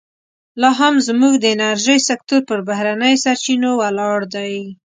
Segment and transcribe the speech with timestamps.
[0.61, 4.53] لا هم زموږ د انرژۍ سکتور پر بهرنیو سرچینو ولاړ دی.